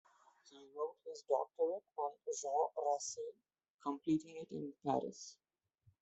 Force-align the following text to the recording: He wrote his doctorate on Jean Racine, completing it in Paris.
He 0.49 0.57
wrote 0.75 0.95
his 1.05 1.21
doctorate 1.29 1.83
on 1.95 2.09
Jean 2.25 2.69
Racine, 2.75 3.35
completing 3.83 4.35
it 4.37 4.47
in 4.51 4.73
Paris. 4.83 5.37